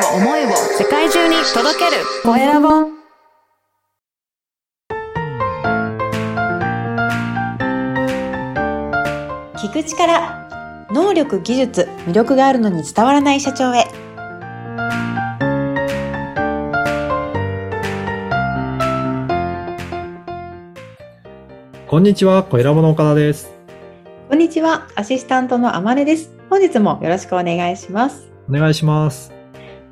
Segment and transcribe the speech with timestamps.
[0.00, 0.48] を思いを
[0.78, 2.02] 世界中に届ける。
[2.22, 2.68] コエラボ
[9.56, 13.84] 聞く力能力技術魅力があるのに伝わらない社長へ。
[21.86, 23.52] こんにちは、小ラボの岡田です。
[24.28, 26.30] こんにちはアシスタントのあまねです。
[26.48, 28.28] 本日もよろしくお願いします。
[28.48, 29.39] お願いします。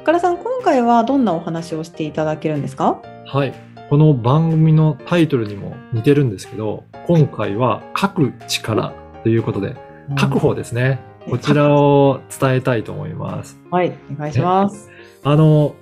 [0.00, 3.02] 岡田さん今回はどんなお話をしていただけるんですか？
[3.26, 3.54] はい。
[3.90, 8.92] この番組のタイトルにも似てるんですけど、今回は書く力
[9.22, 9.76] ということで、
[10.18, 11.00] 書く方ですね。
[11.28, 13.58] こちらを伝えたいと思います。
[13.70, 14.90] はいお願いします
[15.24, 15.74] あの、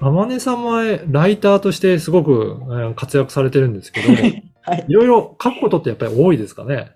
[0.00, 0.76] あまねさんも
[1.10, 4.08] ライターとしてすごくえー活躍されてるんですけど、
[4.62, 6.92] はいいろいろ書くことってやっぱり多いですかね？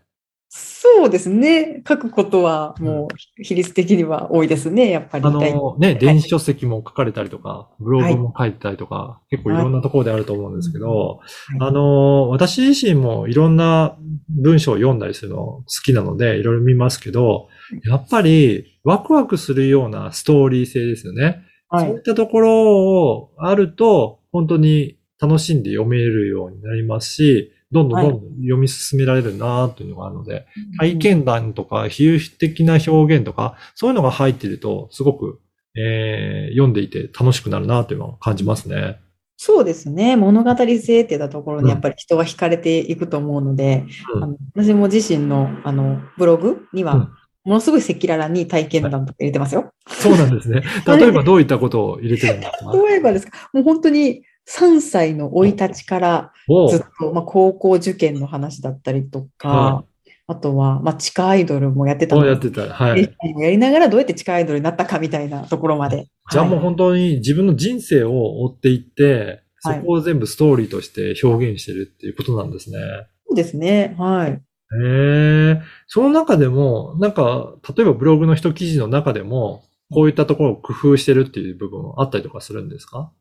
[0.56, 1.82] そうですね。
[1.88, 5.24] 書くことはもう比率的には多いですねやっぱり。
[5.24, 5.98] あのね、い。
[5.98, 11.24] 電子書籍も書かれたりとか、ブログも書いたりとか、結構いろんなところであると思うんですけど、は
[11.56, 11.58] い。
[11.58, 13.96] あの、私自身もいろんな
[14.28, 17.48] 文章を読んだりするの好きなので、いろいろ見ますけど、
[17.84, 21.42] やっぱりワクワクするようなストーリー性ですよね。
[21.68, 21.86] はい。
[21.88, 30.46] そういったところをあると、本当に楽しんで読めるようになりますし、どんどんどんどん読み進められるなというのがあるので、
[30.78, 35.40] 体験談とか比喩的な表現とか、そういうのが入っていると、すごく、
[35.76, 39.00] えー読んでいて楽しくなるなというのを感じますね。
[39.36, 40.14] そうですね。
[40.16, 47.00] 物語性っていったところうんにやっぱり人は惹かれていくと思うので、うんあの私も自身のあのブログにはうん、
[47.44, 49.72] ものすごい赤裸々に体験談とか入れてますよ。
[49.88, 50.62] そうなんです ね。
[50.86, 52.72] 例えばどういったことを入れてるんですか？
[52.88, 59.84] 例えばですか、もう本当に3歳の生い立ちからおずっと、まあ、高校受験の話だったりとか、は
[60.26, 62.62] あとは、まあ、地下アイドルもやってたやってた。
[62.62, 63.14] はい。
[63.38, 66.06] やりながらどうやって地下アイドルになったかみたいなところまで。
[66.30, 72.78] じゃあもうはい本当に自分の人生を追っていって、そはいこを全部ストーリーとして表現してるっていうことなんですね。
[73.28, 73.94] そうですね。
[73.98, 74.30] はい。
[74.30, 74.38] へ
[74.80, 75.60] え。
[75.86, 83.12] その中でも、なんか、例えばブログの一記事の中でも、こういったところを工夫してるっていう部分はあったりとかするんですか？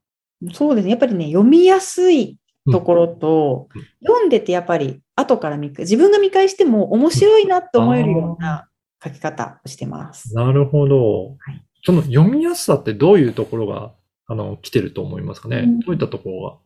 [0.52, 0.92] そうですね。
[0.92, 2.38] やっぱりね、読みやすい
[2.72, 8.68] ところと、うんうん読んでてやっぱり後から見自分が見返しても面白いなと思えるような
[9.02, 10.36] 書き方をしてます。
[10.36, 11.64] なるほどはい。
[11.86, 13.94] その読みやすさってどういうところが、
[14.28, 15.60] あの、来てると思いますかね？
[15.60, 16.62] うんどういったところ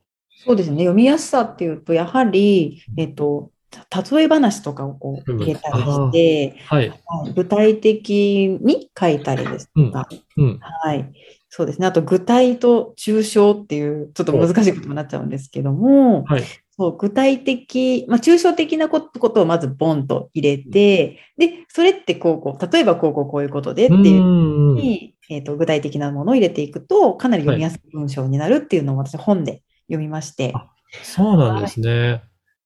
[0.46, 0.78] そうですね。
[0.78, 6.90] 読みやすさっていうと、やはり、えっと、た例え話とかをこううん入れたりして、がはい。
[6.90, 10.08] はい具体的に書いたりですとか、
[10.38, 10.60] うん。
[10.60, 11.12] はい。
[11.50, 11.88] そうですね。
[11.88, 16.44] あと、具体と抽象っていう、ちょっと難しいことになっちゃうんですけども、はい。
[16.78, 30.70] そう、具体的、まあ、抽象的なことをまずボンと入れて、で、それってこうこう、例えばこうこうこういうことでっていうふううんに、えっと、具体的なものを入れていくと、かなり読みやすい文章になるっていうのを私本で読みまして、あ
[31.04, 32.22] そうなんですね。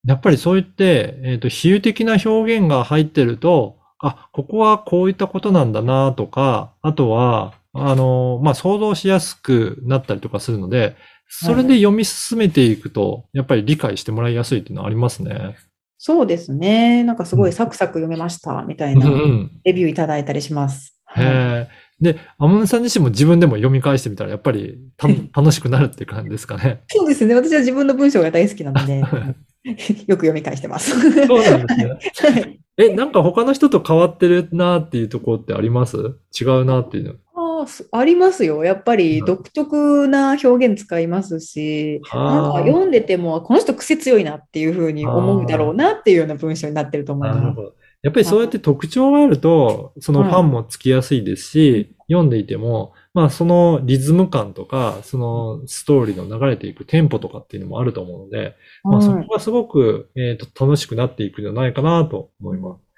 [0.06, 10.96] やっぱりそう言って、えっ、と、比喩的な表現が入ってると、あ、ここはこういったことなんだなとか、あとは、あの、まあ、想像しやすくなったりとかするので、
[11.28, 15.56] それで読み進めていくと、やっぱり理解してもらいやすいっていうのはありますね。
[15.98, 17.04] そうですね。
[17.04, 19.52] なんかすごいサクサク読めました、みたいうなうん。
[19.64, 20.98] レビューいただいたりします。
[22.02, 26.81] で、天音さん自身も自分でも読み返してみたら、やっぱりた楽しくなるって感じですかね。
[26.88, 27.36] そうですね。
[27.36, 29.00] 私は自分の文章が大好きなので、
[30.08, 31.00] よく読み返してます。
[31.28, 31.86] そうなんですね。
[32.34, 35.98] はいえ、なんか他の人と変わってるなっていうところってあります？
[36.40, 37.14] 違うなっていうの。
[37.64, 38.64] あありますよ。
[38.64, 47.60] やっぱりうん独特な表現使いますし、なんかあー読んでても、この人癖強いなっていうふうに思うだろうなっていうような文章になってると思います。
[48.04, 62.91] やっぱりそうやって特徴があると、そのファンもつきやすいですし、読んでいても、まあそのリズム感とか、そのストーリーの流れていくテンポとかっていうのもあると思うので、まあそはいこがすごく、えーと楽しくなっていくんじゃないかなと思います。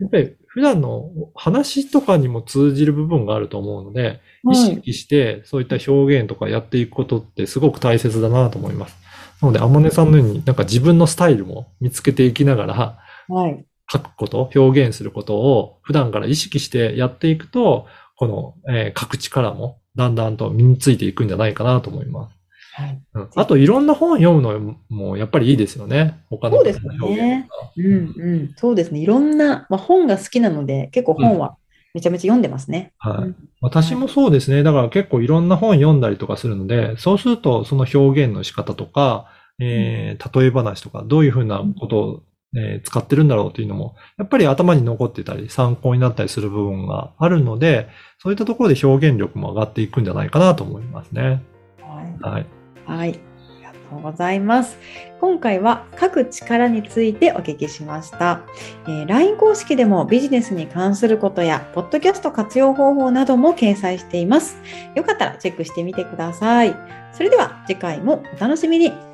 [0.00, 8.96] やっぱり普段の話とかにも通じる部分があると思うので、意はい識してそういった表現とかやっていくことってすごく大切だなと思います。
[9.40, 12.98] なので、アモネさんのようになんか自分のスタイルも見つけていきながら、
[13.28, 13.66] はい。
[13.90, 17.86] 書くこと、表現することを普段から意識してやっていくと、
[18.16, 22.41] この、えー書く力もだんだんと身についていくんじゃないかなと思います。
[22.74, 23.02] はい。
[23.14, 26.22] うん、あと、いろんな本読むのもやっぱりいいですよね。
[26.30, 27.48] 他のそうですね。
[27.76, 28.54] うんうん。
[28.56, 29.00] そうですね。
[29.00, 31.56] いろんな、まあ、本が好きなので、結構本は
[31.94, 32.92] めちゃめちゃ読んでますね。
[32.98, 34.64] はいうん私もそうですね。
[34.64, 39.28] だから結構いろんな本読んだりとかするので、そうするとその表現の仕方とか、
[39.60, 42.24] えー例え話とか、どういうふうなこと
[42.56, 47.88] えー使ってるんだろうというのも、やっぱり頭に残ってたり、参考になったりする部分があるので、
[48.18, 51.40] そういったところで表現力も上がっていくんじゃないかなと思いますね。
[51.80, 52.46] はいはい。
[52.86, 53.10] はい。
[53.10, 54.78] ありがとうございます。
[55.20, 58.40] 今回は書く力についてお聞きしました。
[58.86, 64.56] えー LINE 公式でもビジネスに関することや、ポッドキャスト活用方法なども掲載しています。
[64.94, 66.74] よかったらチェックしてみてください。
[67.12, 69.11] それでは次回もお楽しみに。